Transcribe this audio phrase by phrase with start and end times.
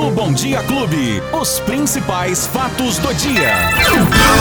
[0.00, 3.52] No Bom Dia Clube, os principais fatos do dia.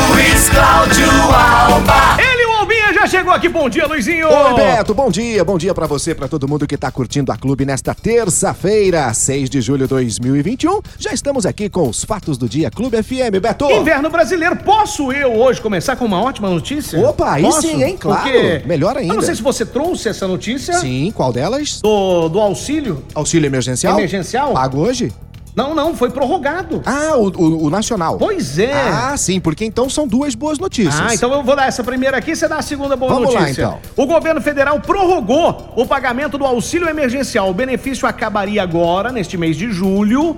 [0.09, 2.15] Luiz Cláudio Alba.
[2.17, 3.49] Ele, o Albinha, já chegou aqui.
[3.49, 4.29] Bom dia, Luizinho.
[4.29, 7.37] Oi, Beto, bom dia, bom dia pra você, pra todo mundo que tá curtindo a
[7.37, 10.79] clube nesta terça-feira, 6 de julho de 2021.
[10.97, 13.69] Já estamos aqui com os fatos do dia Clube FM, Beto.
[13.69, 16.97] Inverno brasileiro, posso eu hoje começar com uma ótima notícia?
[17.05, 17.63] Opa, aí Posso?
[17.63, 17.97] sim, hein?
[17.99, 18.21] Claro.
[18.23, 19.11] Porque Melhor ainda.
[19.11, 21.81] Eu não sei se você trouxe essa notícia Sim, qual delas?
[21.81, 23.03] do, do auxílio.
[23.13, 23.97] Auxílio emergencial?
[23.97, 24.53] Emergencial?
[24.53, 25.11] Pago hoje?
[25.59, 26.81] Não, não, foi prorrogado.
[26.85, 28.17] Ah, o, o- o nacional.
[28.17, 28.71] Pois é.
[28.73, 30.99] Ah, sim, porque então são duas boas notícias.
[30.99, 33.41] Ah, então eu vou dar essa primeira aqui, você dá a segunda boa Vamos lá,
[33.41, 33.61] notícia.
[33.63, 33.79] então.
[33.97, 37.49] O governo federal prorrogou o pagamento do auxílio emergencial.
[37.49, 40.37] O benefício acabaria agora, neste mês de julho.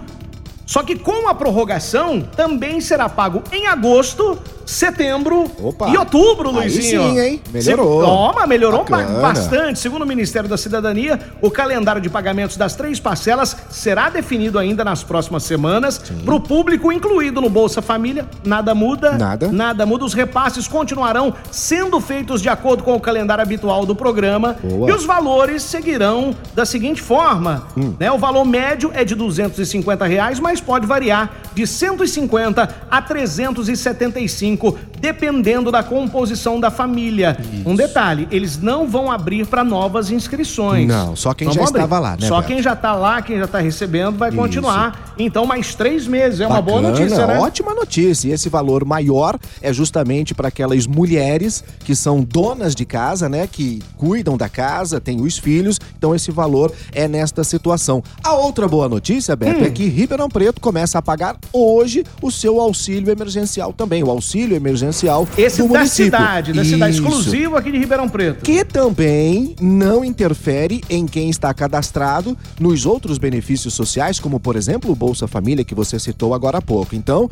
[0.66, 4.40] Só que com a prorrogação, também será pago em agosto,
[4.72, 5.90] setembro Opa.
[5.90, 7.02] e outubro, Aí Luizinho.
[7.02, 7.42] sim, hein?
[7.52, 8.02] Melhorou.
[8.04, 9.20] Toma, melhorou Bacana.
[9.20, 9.80] bastante.
[9.80, 14.84] Segundo o Ministério da Cidadania, o calendário de pagamentos das três parcelas será definido ainda
[14.84, 16.00] nas próximas semanas.
[16.24, 19.12] Para o público incluído no Bolsa Família, nada muda.
[19.18, 19.52] Nada.
[19.52, 20.06] Nada muda.
[20.06, 24.56] Os repasses continuarão sendo feitos de acordo com o calendário habitual do programa.
[24.64, 24.90] Boa.
[24.90, 27.94] E os valores seguirão da seguinte forma: Hum.
[28.00, 28.12] né?
[28.12, 34.91] O valor médio é de 250 reais, mas pode variar de 150 a 375, Pernambuco
[35.02, 37.38] dependendo da composição da família.
[37.66, 40.88] Um detalhe: eles não vão abrir para novas inscrições.
[40.88, 42.48] Não, só quem Não já estava lá, né, Só Beto?
[42.48, 44.38] quem já está lá, quem já está recebendo, vai Isso.
[44.38, 45.14] continuar.
[45.18, 46.40] Então, mais três meses.
[46.40, 47.40] É uma boa Bacana, notícia, né?
[47.40, 48.30] Ótima notícia.
[48.30, 53.48] E esse valor maior é justamente para aquelas mulheres que são donas de casa, né?
[53.52, 55.80] Que cuidam da casa, têm os filhos.
[55.98, 58.04] Então esse valor é nesta situação.
[58.24, 59.66] A outra boa notícia, Beto, Hum.
[59.66, 64.04] é que Ribeirão Preto começa a pagar hoje o seu auxílio emergencial também.
[64.04, 64.91] O auxílio emergencial
[65.38, 66.06] Esse do da município.
[66.06, 67.04] cidade, da cidade, Isso.
[67.04, 68.44] exclusivo aqui de Ribeirão Preto.
[68.44, 74.92] Que também não interfere em quem está cadastrado nos outros benefícios sociais, como por exemplo
[74.92, 76.96] o Bolsa Família, que você citou agora há pouco.
[76.96, 77.30] Então,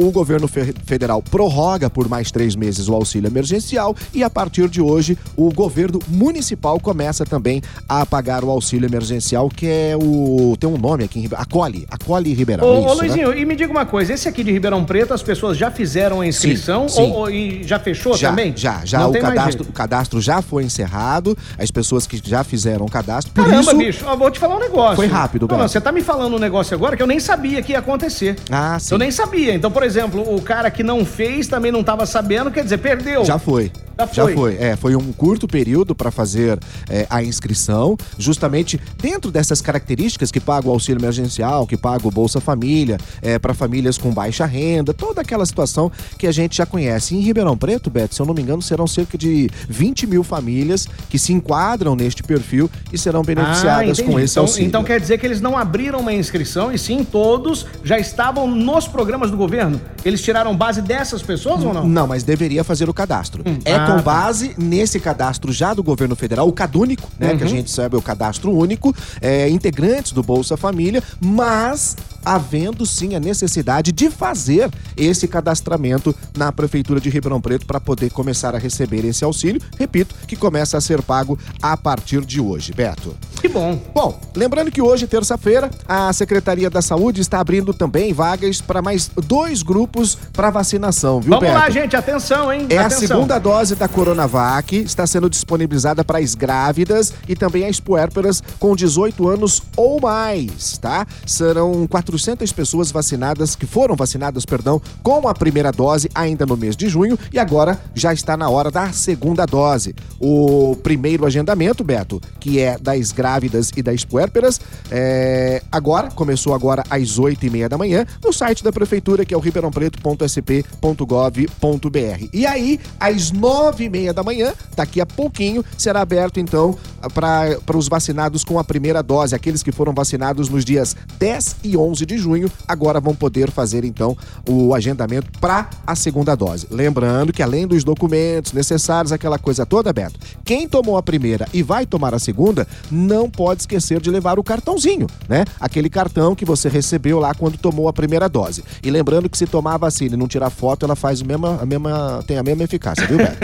[0.00, 4.68] o governo fe- federal prorroga por mais três meses o auxílio emergencial e a partir
[4.68, 10.56] de hoje o governo municipal começa também a pagar o auxílio emergencial, que é o.
[10.58, 11.42] tem um nome aqui em Ribeirão.
[11.42, 12.64] Acolhe, Acolhe Ribeirão.
[12.66, 13.00] Ô, isso, ô né?
[13.02, 16.20] Luizinho, e me diga uma coisa, esse aqui de Ribeirão Preto, as pessoas já fizeram
[16.20, 17.02] a inscrição sim.
[17.02, 18.54] Ou, ou- e já fechou Já, também?
[18.56, 22.86] já, já Não o cadastro, o cadastro já foi encerrado, as pessoas que já fizeram
[22.86, 23.32] o cadastro.
[23.32, 24.96] Por Caramba, isso, bicho, ó, vou te falar um negócio.
[24.96, 27.60] Foi rápido, Não, não, você tá me falando um negócio agora que eu nem sabia
[27.62, 28.36] que ia acontecer.
[28.50, 28.94] Ah, sim.
[28.94, 29.54] Eu nem sabia.
[29.54, 33.24] Então, por exemplo, o cara que não fez também não tava sabendo, quer dizer, perdeu.
[33.24, 33.70] Já foi.
[34.12, 34.56] Já foi.
[34.58, 40.40] É, foi um curto período para fazer é, a inscrição, justamente dentro dessas características que
[40.40, 44.92] paga o auxílio emergencial, que paga o Bolsa Família, é, para famílias com baixa renda,
[44.94, 47.14] toda aquela situação que a gente já conhece.
[47.16, 50.86] Em Ribeirão Preto, Beto, se eu não me engano, serão cerca de 20 mil famílias
[51.08, 54.66] que se enquadram neste perfil e serão beneficiadas Ah, com esse então, auxílio.
[54.68, 58.86] então quer dizer que eles não abriram uma inscrição e sim todos já estavam nos
[58.86, 59.80] programas do governo?
[60.04, 61.86] Eles tiraram base dessas pessoas ou não?
[61.88, 63.42] Não, mas deveria fazer o cadastro.
[63.64, 64.02] É Ah, com tá.
[64.02, 67.32] base nesse cadastro já do governo federal, o CadÚnico, né?
[67.32, 67.38] Uhum.
[67.38, 72.84] Que a gente sabe é o cadastro único, é, integrantes do Bolsa Família, mas havendo
[72.86, 78.54] sim a necessidade de fazer esse cadastramento na Prefeitura de Ribeirão Preto para poder começar
[78.54, 79.60] a receber esse auxílio.
[79.78, 83.14] Repito, que começa a ser pago a partir de hoje, Beto.
[83.40, 83.80] Que bom.
[83.94, 89.10] Bom, lembrando que hoje, terça-feira, a Secretaria da Saúde está abrindo também vagas para mais
[89.26, 91.58] dois grupos para vacinação, viu, Vamos Beto?
[91.58, 92.66] lá, gente, atenção, hein?
[92.68, 93.08] É a Atenção.
[93.08, 98.74] segunda dose da Coronavac, está sendo disponibilizada para as grávidas e também as puérperas com
[98.76, 101.06] 18 anos ou mais, tá?
[101.26, 106.76] Serão 400 pessoas vacinadas, que foram vacinadas, perdão, com a primeira dose ainda no mês
[106.76, 109.94] de junho e agora já está na hora da segunda dose.
[110.18, 114.60] O primeiro agendamento, Beto, que é das grávidas e das puérperas,
[114.90, 119.32] é, agora, começou agora às 8 e meia da manhã, no site da prefeitura, que
[119.32, 122.28] é o ribeirãopreto.sp.gov.br.
[122.32, 126.76] E aí, às 9 e meia da manhã, daqui a pouquinho, será aberto então
[127.14, 129.34] para os vacinados com a primeira dose.
[129.34, 133.84] Aqueles que foram vacinados nos dias 10 e 11 de junho, agora vão poder fazer
[133.84, 134.16] então
[134.48, 136.66] o agendamento para a segunda dose.
[136.70, 141.62] Lembrando que além dos documentos necessários, aquela coisa toda, Beto, quem tomou a primeira e
[141.62, 145.44] vai tomar a segunda, não pode esquecer de levar o cartãozinho, né?
[145.58, 148.62] Aquele cartão que você recebeu lá quando tomou a primeira dose.
[148.82, 151.58] E lembrando que se tomar a vacina e não tirar foto, ela faz a mesma,
[151.60, 153.38] a mesma, tem a mesma eficácia, viu, Beto?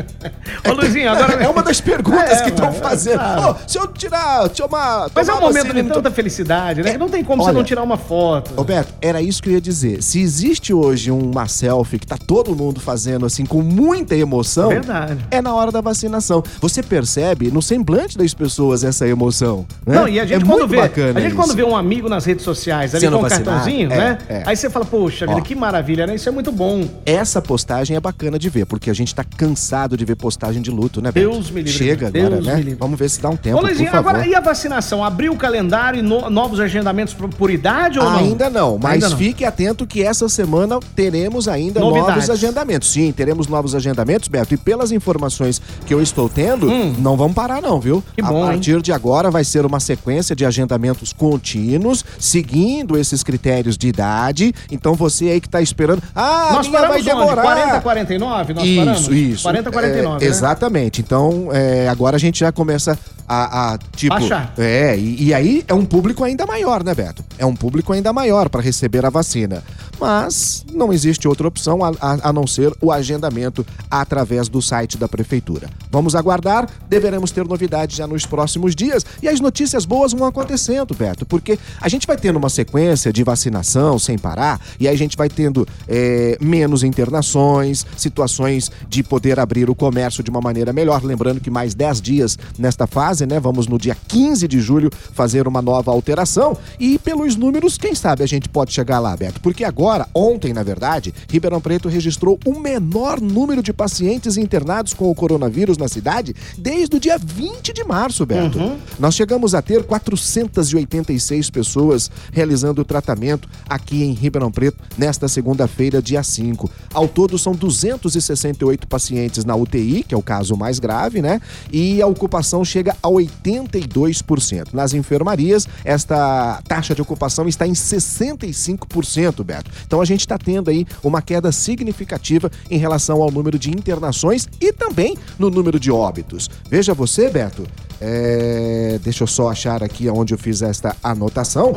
[0.68, 1.34] Ô, Luizinho, agora.
[1.42, 3.20] É uma das perguntas É, que estão mas- fazendo.
[3.20, 3.50] ah.
[3.64, 5.10] Ô, se eu tirar, tomar.
[5.14, 6.90] Mas é um tomar momento vacina de tanta felicidade, né?
[6.92, 8.52] É, não tem como você olha, não tirar uma uma foto.
[8.54, 10.02] Roberto, era isso que eu ia dizer.
[10.02, 15.18] Se existe hoje uma selfie que tá todo mundo fazendo assim com muita emoção, Verdade.
[15.30, 16.42] é na hora da vacinação.
[16.60, 19.94] Você percebe no semblante das pessoas essa emoção, né?
[19.96, 21.36] Não, e a gente é quando muito vê, bacana a gente isso.
[21.36, 24.18] quando vê um amigo nas redes sociais ali Sendo com um cartãozinho, é, né?
[24.28, 24.42] é.
[24.46, 25.42] Aí você fala, poxa vida, Ó.
[25.42, 26.14] que maravilha, né?
[26.14, 26.88] Isso é muito bom.
[27.04, 30.70] Essa postagem é bacana de ver, porque a gente tá cansado de ver postagem de
[30.70, 31.28] luto, né, Beto?
[31.30, 31.72] Deus me livre.
[31.78, 32.76] Chega Deus agora, né?
[32.78, 35.04] Vamos ver se dá um tempo, Ô, Luizinho, agora e a vacinação?
[35.04, 38.16] Abriu o calendário e no- novos agendamentos por, por idade ou não?
[38.18, 39.16] Ainda não, mas Ainda não.
[39.16, 42.08] fique atento que essa semana teremos ainda Novidades.
[42.14, 42.90] novos agendamentos.
[42.92, 44.54] Sim, teremos novos agendamentos, Beto.
[44.54, 46.66] E pelas informações que eu estou tendo,
[46.98, 47.96] não vamos parar não, viu?
[47.98, 48.02] Hum.
[48.14, 48.44] Que a bom, hein?
[48.52, 54.54] partir de agora vai ser uma sequência de agendamentos contínuos, seguindo esses critérios de idade.
[54.70, 57.18] Então você aí que tá esperando, ah, Nós a minha vai paramos onde?
[57.20, 57.42] demorar.
[57.42, 58.54] 40, 49?
[58.54, 59.08] Nós isso, paramos?
[59.08, 59.42] isso.
[59.42, 60.26] 40, 49, É, né?
[60.30, 61.00] Exatamente.
[61.00, 62.98] Então, é, agora a gente já começa
[63.32, 64.12] a, a, tipo.
[64.14, 64.52] Baixar.
[64.58, 67.24] É, e, e aí é um público ainda maior, né, Beto?
[67.38, 69.62] É um público ainda maior para receber a vacina.
[70.00, 74.96] Mas não existe outra opção a, a- a não ser o agendamento através do site
[74.96, 75.68] da prefeitura.
[75.90, 80.94] Vamos aguardar, deveremos ter novidades já nos próximos dias e as notícias boas vão acontecendo,
[80.94, 84.98] Beto, porque a gente vai tendo uma sequência de vacinação sem parar e aí a
[84.98, 90.72] gente vai tendo é, menos internações, situações de poder abrir o comércio de uma maneira
[90.72, 91.04] melhor.
[91.04, 93.40] Lembrando que mais 10 dias nesta fase, né?
[93.40, 98.22] Vamos no dia 15 de julho fazer uma nova alteração e pelos números, quem sabe
[98.22, 102.58] a gente pode chegar lá, Beto, porque agora, ontem, na verdade, Ribeirão Preto registrou o
[102.58, 107.84] menor número de pacientes internados com o coronavírus na cidade desde o dia 20 de
[107.84, 108.58] março, Beto.
[108.98, 116.02] Nós chegamos a ter 486 pessoas realizando o tratamento aqui em Ribeirão Preto nesta segunda-feira,
[116.02, 116.70] dia 5.
[116.92, 121.40] Ao todo, são 268 pacientes na UTI, que é o caso mais grave, né?
[121.72, 124.72] E a ocupação chega a 82%.
[124.72, 129.70] Nas enfermarias, esta taxa de ocupação está em 65%, Beto.
[129.86, 134.48] Então a gente está tendo aí uma queda significativa em relação ao número de internações
[134.60, 136.48] e também no número de óbitos.
[136.68, 137.66] Veja você, Beto,
[138.00, 141.72] é, deixa eu só achar aqui onde eu fiz esta anotação.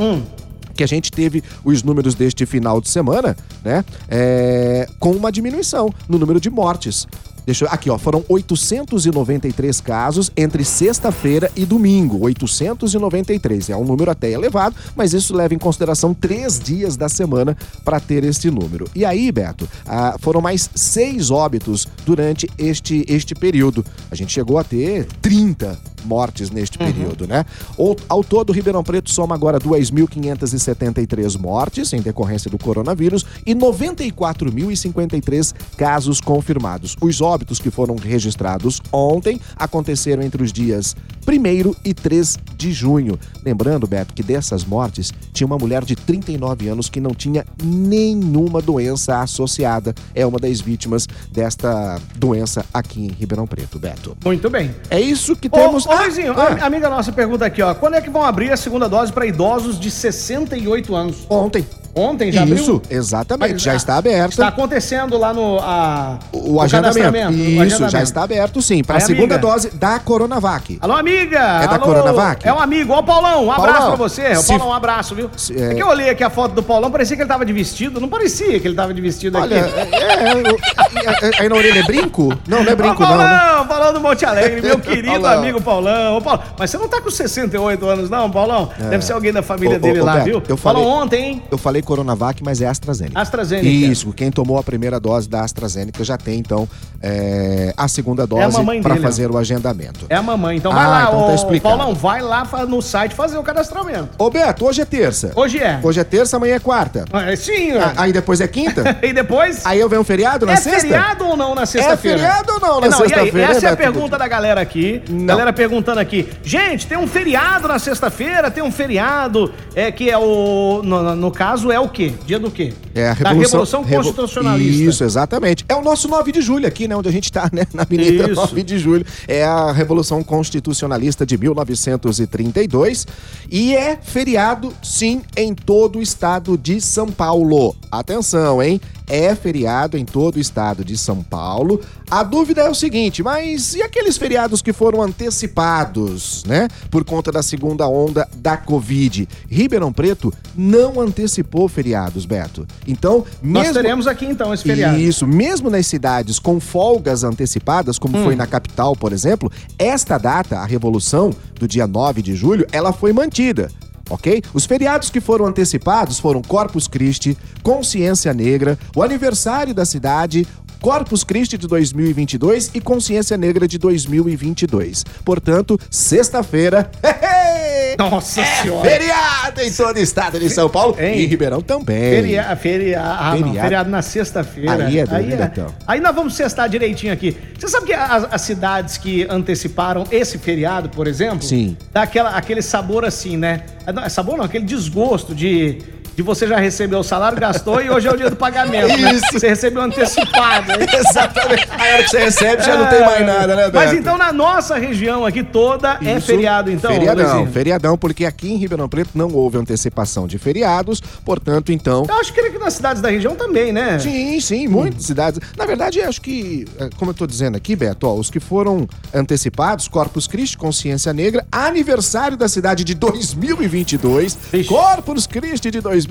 [0.76, 3.86] Que a gente teve os números deste final de semana, né?
[4.10, 7.06] é, com uma diminuição no número de mortes.
[7.45, 12.19] Deixa eu, aqui, ó, foram 893 casos entre sexta-feira e domingo.
[12.22, 13.69] 893.
[13.69, 18.00] É um número até elevado, mas isso leva em consideração três dias da semana para
[18.00, 18.90] ter este número.
[18.95, 23.86] E aí, Beto, ah, foram mais seis óbitos durante este, este período.
[24.10, 27.46] A gente chegou a ter 30 mortes neste período, né?
[27.78, 35.54] Ou- Ao todo, Ribeirão Preto soma agora 2.573 mortes em decorrência do coronavírus e 94.053
[35.78, 36.96] casos confirmados.
[37.02, 40.96] Os óbitos que foram registrados ontem aconteceram entre os dias
[41.28, 43.20] 1 e 3 de junho.
[43.44, 48.62] Lembrando, Beto, que dessas mortes tinha uma mulher de 39 anos que não tinha nenhuma
[48.62, 49.94] doença associada.
[50.14, 54.18] É uma das vítimas desta doença aqui em Ribeirão Preto, Beto.
[54.24, 54.74] Muito bem.
[54.90, 55.86] É isso que Ô, temos.
[55.86, 57.74] ô, Luizinho, ah, amiga nossa pergunta aqui, ó.
[57.74, 61.26] Quando é que vão abrir a segunda dose para idosos de 68 anos?
[61.30, 61.66] Ontem.
[61.95, 62.56] Ontem já abriu?
[62.57, 63.54] Isso, exatamente.
[63.54, 64.30] Mas, já ah, está aberta.
[64.30, 66.95] Está acontecendo lá no a, O, agendamento.
[67.00, 67.92] cadastramento, o Isso, agendamento.
[67.92, 68.84] já está aberto sim.
[68.84, 69.38] Para a segunda amiga.
[69.38, 70.80] dose da Coronavac.
[70.81, 71.38] Alô, amiga!
[71.38, 72.48] É da Alô, Coronavac?
[72.48, 72.94] É um amigo.
[72.94, 74.31] Ó, o Paulão, um abraço Paulão, pra você.
[74.31, 75.30] Ô, se- Paulão, um abraço, viu?
[75.38, 75.72] se- é...
[75.72, 78.01] é- que eu olhei aqui a foto do Paulão, parecia que ele tava de vestido.
[78.01, 79.80] Não parecia que ele tava de vestido Olha, aqui.
[79.80, 82.30] é, é, eu- é- aí na orelha é brinco?
[82.48, 83.24] Não, não é brinco Ô, não, né?
[83.38, 85.38] Paulão, Paulão do Monte Alegre, meu querido Paulão.
[85.40, 86.18] amigo Paulão.
[86.18, 88.69] Ô, Paulo, mas você não tá com 68 anos, não, Paulão?
[88.90, 90.44] Deve ser alguém da família Ô, dele ô, lá, Beto, viu?
[90.50, 91.44] eu Falou falei- ontem, hein?
[91.52, 93.19] Eu falei Coronavac, mas é AstraZeneca.
[93.19, 93.68] AstraZeneca.
[93.68, 96.68] Isso, quem tomou a primeira dose da AstraZeneca já tem, então,
[97.02, 98.97] é, a segunda dose mamãe para ó.
[98.97, 100.06] fazer o agendamento.
[100.09, 100.57] É a mamãe.
[100.57, 101.78] Então Ah, vai lá, então tá explicado.
[101.78, 104.09] Paulão, vai lá no site fazer o cadastramento.
[104.18, 105.31] Ô Beto, hoje é terça.
[105.35, 105.80] Hoje é.
[105.83, 107.06] Hoje é terça, amanhã é quarta.
[107.11, 108.97] Ah, Sim, Ah, Aí depois é quinta?
[109.04, 109.66] E depois?
[109.66, 110.81] Aí eu venho um feriado na é sexta?
[110.81, 112.18] feriado ou não na sexta-feira?
[112.19, 115.02] feriado ou não na sexta-feira, Essa é a pergunta da galera aqui.
[115.09, 115.25] Não.
[115.25, 116.30] Galera perguntando aqui.
[116.44, 118.49] Gente, tem um feriado na sexta-feira?
[118.49, 120.81] Tem um feriado é, que é o.
[120.83, 122.13] No- no caso, é o quê?
[122.25, 122.73] Dia do quê?
[122.95, 124.83] É a Da Revolução, Revolução Revo- Constitucionalista.
[124.83, 125.65] Isso, exatamente.
[125.68, 126.95] É o nosso 9 de julho aqui, né?
[126.95, 127.65] Onde a gente tá, né?
[127.73, 128.35] Na Avenida Isso.
[128.35, 129.06] 9 de julho.
[129.27, 133.06] É a Revolução Constitucionalista de 1932.
[133.51, 137.75] E é feriado, sim, em todo o estado de São Paulo.
[137.92, 138.80] Atenção, hein?
[139.07, 141.81] É feriado em todo o estado de São Paulo.
[142.10, 146.68] A dúvida é o seguinte, mas e aqueles feriados que foram antecipados, né?
[146.90, 149.28] Por conta da segunda onda da Covid?
[149.50, 152.66] Ribeirão Preto não antecipou feriados, Beto.
[152.88, 153.74] Então, Nós mesmo...
[153.81, 154.98] teremos aqui então esse feriado.
[155.00, 158.24] Isso, mesmo nas cidades com folgas antecipadas, como Hum.
[158.24, 162.94] foi na capital, por exemplo, esta data, a revolução do dia 9 de julho, ela
[162.94, 163.69] foi mantida.
[164.10, 164.42] Ok?
[164.54, 170.48] Os feriados que foram antecipados foram Corpus Christi, Consciência Negra, o aniversário da cidade,
[170.83, 175.06] Corpus Christi de 2022 e Consciência Negra de 2022.
[175.23, 176.92] Portanto, sexta-feira.
[177.97, 178.90] Nossa é senhora.
[178.90, 181.19] Feriado em todo o estado de São Paulo Hein?
[181.19, 182.02] e em Ribeirão também.
[182.02, 183.59] Feria, feria, ah, não, Feriado.
[183.61, 184.87] feriado na sexta-feira.
[184.87, 185.73] Aí é doido, Betão.
[185.87, 187.37] Aí nós vamos sextar direitinho aqui.
[187.57, 191.78] Você sabe que as, as cidades que anteciparam esse feriado, por exemplo, Sim.
[191.94, 193.63] dá aquela, aquele sabor assim, né?
[193.87, 195.78] Ah, não, Sabor não, aquele desgosto de,
[196.16, 198.88] de você já recebeu o salário, gastou e hoje é o dia do pagamento.
[198.88, 199.14] né?
[199.14, 199.26] Isso.
[199.34, 200.72] Você recebeu antecipado.
[200.96, 201.68] Exatamente.
[201.72, 203.76] A hora que você recebe já não tem mais nada, né, Beto?
[203.76, 206.28] Mas então na nossa região aqui toda é Isso.
[206.28, 206.92] feriado, então.
[206.92, 207.52] Feriadão, Luizinho?
[207.52, 212.06] feriadão, porque aqui em Ribeirão Preto não houve antecipação de feriados, portanto, então.
[212.08, 213.98] Eu acho que aqui nas cidades da região também, né?
[214.00, 215.40] Sim, sim, muitas cidades.
[215.58, 218.88] Na verdade, acho que, eh, como eu tô dizendo aqui, Beto, ó, os que foram
[219.14, 224.70] antecipados, Corpus Christi, Consciência Negra, aniversário da cidade de 2022, Ixi.
[224.70, 226.03] Corpus Christi de 2022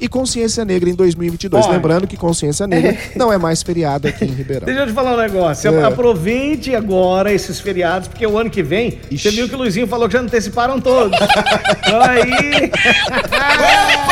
[0.00, 1.64] e Consciência Negra em 2022.
[1.64, 1.74] Olha.
[1.74, 4.66] Lembrando que Consciência Negra não é mais feriado aqui em Ribeirão.
[4.66, 5.74] Deixa eu te falar um negócio.
[5.74, 5.84] É.
[5.84, 9.30] Aproveite agora esses feriados, porque o ano que vem, Ixi.
[9.30, 11.18] você viu que o Luizinho falou que já anteciparam todos.
[11.86, 12.70] então aí.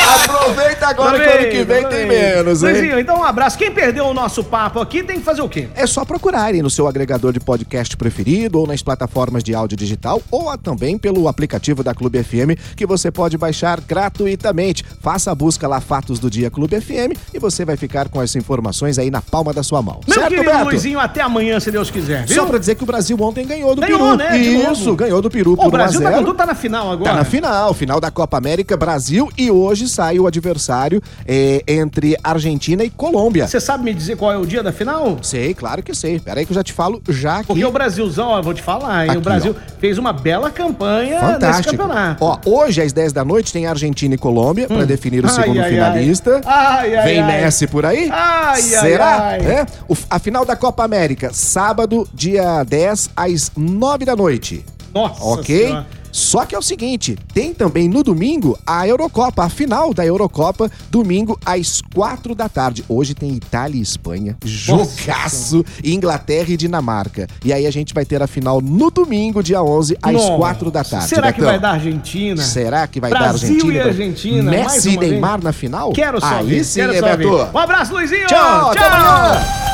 [0.04, 2.72] Aproveita agora que o ano que vem tem menos, hein?
[2.72, 3.56] Luizinho, então um abraço.
[3.56, 5.68] Quem perdeu o nosso papo aqui tem que fazer o quê?
[5.74, 10.20] É só procurarem no seu agregador de podcast preferido ou nas plataformas de áudio digital
[10.30, 14.84] ou também pelo aplicativo da Clube FM que você pode baixar gratuitamente.
[15.00, 18.34] Faça a busca lá Fatos do Dia Clube FM e você vai ficar com as
[18.36, 20.00] informações aí na palma da sua mão.
[20.06, 20.64] Meu certo, querido Beto?
[20.64, 22.36] Luizinho, até amanhã, se Deus quiser, viu?
[22.36, 24.16] Só pra dizer que o Brasil ontem ganhou do Ganhou, Peru.
[24.16, 26.22] né, Isso, ganhou do Peru Ô, por o Brasil 1 tá, a 0.
[26.24, 27.10] com tudo, tá na final agora.
[27.10, 32.16] Tá na final, final da Copa América, Brasil e hoje sai o adversário eh, entre
[32.22, 33.46] Argentina e Colômbia.
[33.46, 35.18] Você sabe me dizer qual é o dia da final?
[35.22, 36.18] Sei, claro que sei.
[36.18, 37.46] Pera aí que eu já te falo já aqui.
[37.46, 39.10] Porque o Brasilzão, ó, vou te falar, hein?
[39.10, 41.70] Aqui, o Brasil fez uma bela campanha nesse Fantástico.
[41.76, 42.24] campeonato.
[42.24, 45.60] Ó, hoje às 10 da noite tem Argentina e Colômbia pra definir o Ai, segundo
[45.60, 46.40] ai, finalista.
[46.44, 46.90] ai.
[47.04, 47.24] Vem.
[47.24, 48.08] Messi por aí?
[48.10, 49.36] Ai, ai, Será?
[49.38, 49.66] É?
[49.88, 54.64] O- a final da Copa América, sábado, dia 10, às 9 da noite.
[54.94, 55.66] Nossa ok?
[55.66, 55.86] Senhora.
[56.14, 60.70] Só que é o seguinte, tem também no domingo a Eurocopa, a final da Eurocopa,
[60.88, 62.84] domingo às 4 da tarde.
[62.88, 67.26] Hoje tem Itália e Espanha, jogaço, Inglaterra e Dinamarca.
[67.44, 70.36] E aí a gente vai ter a final no domingo, dia 11, às Nossa.
[70.36, 71.08] 4 da tarde.
[71.08, 71.50] Será que Betão.
[71.50, 72.40] vai dar Argentina?
[72.40, 73.74] Será que vai dar Brasil Argentina?
[73.74, 75.10] e Argentina, Messi e vez?
[75.10, 75.92] Neymar na final?
[75.92, 77.26] Quero só Aí ver, sim, quero hein, só ver.
[77.26, 78.28] Um abraço, Luizinho!
[78.28, 79.73] Tchau, até amanhã!